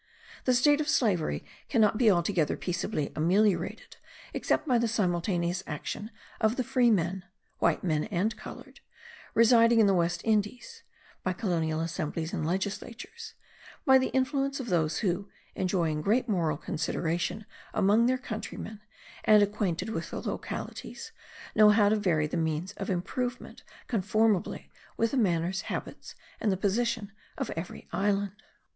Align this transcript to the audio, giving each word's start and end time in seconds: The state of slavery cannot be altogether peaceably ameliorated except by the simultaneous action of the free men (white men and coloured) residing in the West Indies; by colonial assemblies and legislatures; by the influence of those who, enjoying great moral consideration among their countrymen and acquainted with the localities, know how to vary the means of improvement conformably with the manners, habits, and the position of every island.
The 0.45 0.55
state 0.55 0.81
of 0.81 0.89
slavery 0.89 1.45
cannot 1.69 1.99
be 1.99 2.09
altogether 2.09 2.57
peaceably 2.57 3.11
ameliorated 3.15 3.97
except 4.33 4.67
by 4.67 4.79
the 4.79 4.87
simultaneous 4.87 5.61
action 5.67 6.09
of 6.39 6.55
the 6.55 6.63
free 6.63 6.89
men 6.89 7.23
(white 7.59 7.83
men 7.83 8.05
and 8.05 8.35
coloured) 8.35 8.79
residing 9.35 9.79
in 9.79 9.85
the 9.85 9.93
West 9.93 10.21
Indies; 10.23 10.81
by 11.21 11.33
colonial 11.33 11.81
assemblies 11.81 12.33
and 12.33 12.47
legislatures; 12.47 13.35
by 13.85 13.99
the 13.99 14.07
influence 14.09 14.59
of 14.59 14.69
those 14.69 15.01
who, 15.05 15.29
enjoying 15.53 16.01
great 16.01 16.27
moral 16.27 16.57
consideration 16.57 17.45
among 17.71 18.07
their 18.07 18.17
countrymen 18.17 18.81
and 19.23 19.43
acquainted 19.43 19.89
with 19.89 20.09
the 20.09 20.19
localities, 20.19 21.11
know 21.53 21.69
how 21.69 21.89
to 21.89 21.95
vary 21.95 22.25
the 22.25 22.37
means 22.37 22.71
of 22.77 22.89
improvement 22.89 23.61
conformably 23.85 24.71
with 24.97 25.11
the 25.11 25.17
manners, 25.17 25.61
habits, 25.69 26.15
and 26.39 26.51
the 26.51 26.57
position 26.57 27.11
of 27.37 27.51
every 27.51 27.87
island. 27.93 28.31